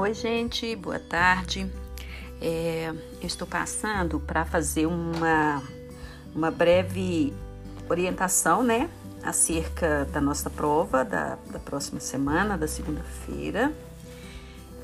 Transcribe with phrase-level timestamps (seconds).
[0.00, 1.68] Oi, gente, boa tarde.
[2.40, 5.60] É, eu estou passando para fazer uma,
[6.32, 7.34] uma breve
[7.90, 8.88] orientação, né,
[9.24, 13.72] acerca da nossa prova da, da próxima semana, da segunda-feira.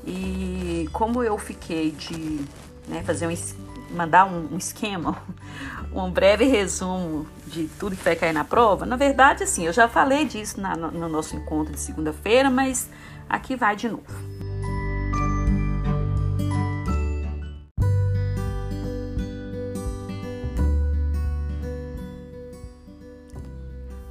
[0.05, 2.41] E como eu fiquei de
[2.85, 5.17] né, fazer um, mandar um, um esquema,
[5.95, 9.87] um breve resumo de tudo que vai cair na prova, na verdade, assim, eu já
[9.87, 12.89] falei disso na, no, no nosso encontro de segunda-feira, mas
[13.29, 14.34] aqui vai de novo.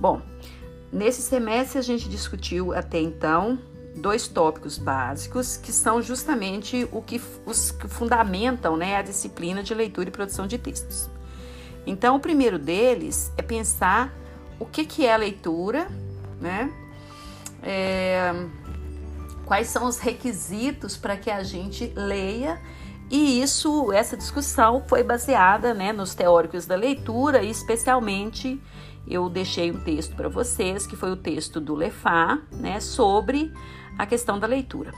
[0.04, 0.20] Bom,
[0.92, 3.58] nesse semestre a gente discutiu até então
[3.96, 9.72] dois tópicos básicos que são justamente o que, os que fundamentam né, a disciplina de
[9.72, 11.08] leitura e produção de textos.
[11.86, 14.12] Então, o primeiro deles é pensar
[14.60, 15.88] o que, que é a leitura,
[16.38, 16.70] né?
[17.62, 18.30] É,
[19.46, 22.60] quais são os requisitos para que a gente leia
[23.10, 28.60] e isso, essa discussão foi baseada né, nos teóricos da leitura e especialmente
[29.06, 33.52] eu deixei um texto para vocês, que foi o texto do Lefá, né, sobre
[33.98, 34.92] a questão da leitura.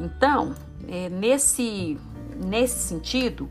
[0.00, 0.54] Então,
[0.88, 1.98] é, nesse,
[2.42, 3.48] nesse sentido,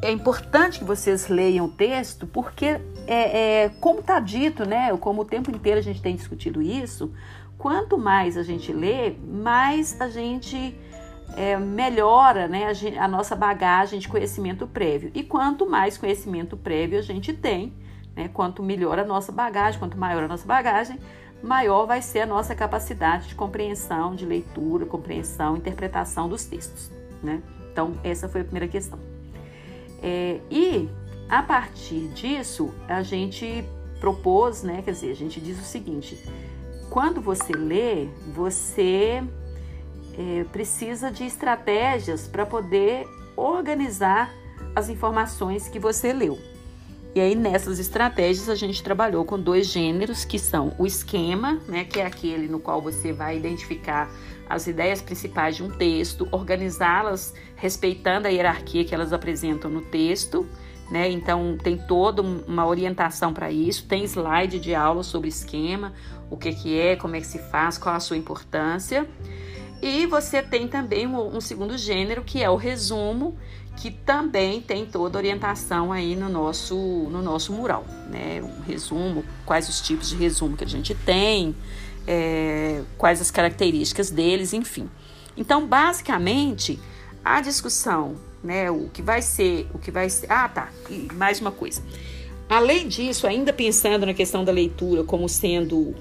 [0.00, 5.22] é importante que vocês leiam o texto, porque, é, é como está dito, né, como
[5.22, 7.12] o tempo inteiro a gente tem discutido isso,
[7.58, 10.78] quanto mais a gente lê, mais a gente
[11.36, 15.10] é, melhora né, a, a nossa bagagem de conhecimento prévio.
[15.14, 17.72] E quanto mais conhecimento prévio a gente tem,
[18.14, 18.28] né?
[18.32, 20.98] Quanto melhor a nossa bagagem, quanto maior a nossa bagagem,
[21.42, 26.90] maior vai ser a nossa capacidade de compreensão, de leitura, compreensão, interpretação dos textos.
[27.22, 27.40] Né?
[27.70, 28.98] Então, essa foi a primeira questão.
[30.02, 30.88] É, e
[31.28, 33.64] a partir disso, a gente
[34.00, 34.82] propôs, né?
[34.82, 36.18] Quer dizer, a gente diz o seguinte:
[36.90, 39.22] quando você lê, você
[40.18, 44.34] é, precisa de estratégias para poder organizar
[44.74, 46.38] as informações que você leu.
[47.14, 51.84] E aí nessas estratégias a gente trabalhou com dois gêneros que são o esquema, né,
[51.84, 54.10] que é aquele no qual você vai identificar
[54.48, 60.46] as ideias principais de um texto, organizá-las respeitando a hierarquia que elas apresentam no texto,
[60.90, 61.10] né?
[61.10, 65.92] Então tem toda uma orientação para isso, tem slide de aula sobre esquema,
[66.30, 69.06] o que que é, como é que se faz, qual a sua importância.
[69.80, 73.36] E você tem também um, um segundo gênero que é o resumo,
[73.76, 78.42] que também tem toda orientação aí no nosso, no nosso mural, né?
[78.42, 81.54] Um resumo, quais os tipos de resumo que a gente tem,
[82.06, 84.90] é, quais as características deles, enfim.
[85.36, 86.80] Então, basicamente,
[87.24, 88.68] a discussão, né?
[88.68, 90.30] O que vai ser, o que vai ser.
[90.30, 90.70] Ah, tá.
[90.90, 91.80] E mais uma coisa.
[92.48, 95.94] Além disso, ainda pensando na questão da leitura como sendo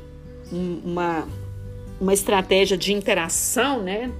[0.51, 1.27] uma,
[1.99, 4.11] uma estratégia de interação, né?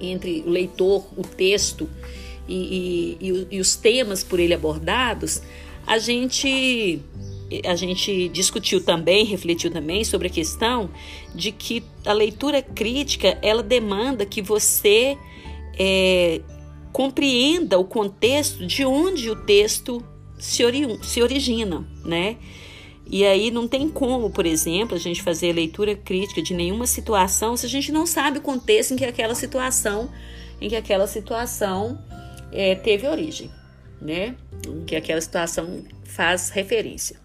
[0.00, 1.88] Entre o leitor, o texto
[2.48, 5.42] e, e, e os temas por ele abordados,
[5.86, 7.00] a gente
[7.66, 10.88] a gente discutiu também, refletiu também sobre a questão
[11.34, 15.18] de que a leitura crítica ela demanda que você
[15.78, 16.40] é,
[16.92, 20.02] compreenda o contexto de onde o texto
[20.38, 22.36] se, ori se origina, né?
[23.12, 27.54] E aí não tem como, por exemplo, a gente fazer leitura crítica de nenhuma situação
[27.58, 30.10] se a gente não sabe o contexto em que aquela situação,
[30.58, 32.02] em que aquela situação
[32.50, 33.50] é, teve origem,
[34.00, 34.34] né?
[34.86, 37.20] Que aquela situação faz referência.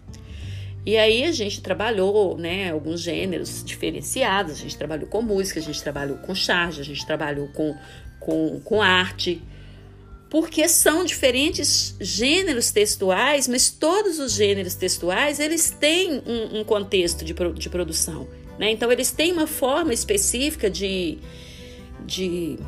[0.84, 4.52] E aí a gente trabalhou, né, alguns gêneros diferenciados.
[4.52, 7.74] A gente trabalhou com música, a gente trabalhou com charge, a gente trabalhou com,
[8.20, 9.42] com, com arte,
[10.30, 17.24] porque são diferentes gêneros textuais, mas todos os gêneros textuais eles têm um, um contexto
[17.24, 18.28] de, de produção,
[18.58, 18.70] né?
[18.70, 21.18] Então eles têm uma forma específica de,
[22.04, 22.58] de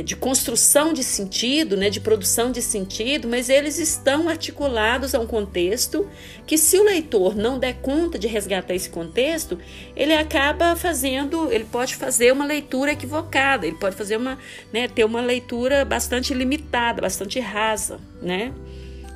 [0.00, 5.26] de construção de sentido, né, de produção de sentido, mas eles estão articulados a um
[5.26, 6.08] contexto
[6.46, 9.58] que, se o leitor não der conta de resgatar esse contexto,
[9.94, 14.38] ele acaba fazendo, ele pode fazer uma leitura equivocada, ele pode fazer uma,
[14.72, 18.52] né, ter uma leitura bastante limitada, bastante rasa, né?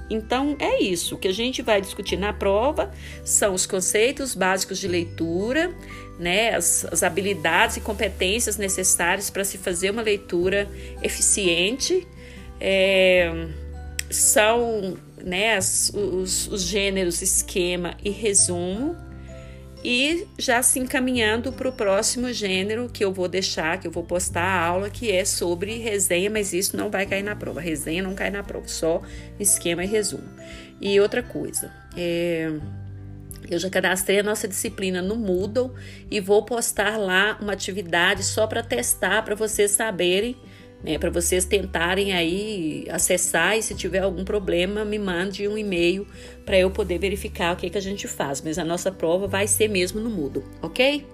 [0.08, 1.14] Então é isso.
[1.14, 2.90] O que a gente vai discutir na prova
[3.24, 5.74] são os conceitos básicos de leitura,
[6.18, 10.68] né, as, as habilidades e competências necessárias para se fazer uma leitura
[11.02, 12.06] eficiente.
[12.60, 13.48] É,
[14.10, 18.96] são né, as, os, os gêneros esquema e resumo,
[19.88, 24.02] e já se encaminhando para o próximo gênero que eu vou deixar, que eu vou
[24.02, 27.60] postar a aula, que é sobre resenha, mas isso não vai cair na prova.
[27.60, 29.00] Resenha não cai na prova, só
[29.38, 30.28] esquema e resumo.
[30.80, 32.50] E outra coisa, é,
[33.48, 35.72] Eu já cadastrei a nossa disciplina no Moodle
[36.10, 40.36] e vou postar lá uma atividade só para testar, para vocês saberem,
[40.86, 46.06] né, para vocês tentarem aí acessar e se tiver algum problema, me mande um e-mail
[46.44, 48.40] para eu poder verificar o que, que a gente faz.
[48.40, 51.04] Mas a nossa prova vai ser mesmo no Moodle, ok?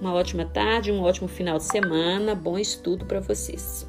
[0.00, 3.86] Uma ótima tarde, um ótimo final de semana, bom estudo para vocês.